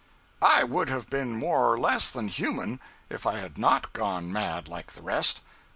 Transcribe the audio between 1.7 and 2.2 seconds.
or less